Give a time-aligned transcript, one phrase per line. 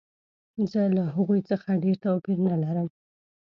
[0.71, 2.87] زه له هغوی څخه ډېر توپیر نه لرم